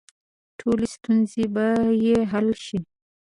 [0.59, 1.67] ټولې ستونزې به
[2.05, 2.79] یې حل شي.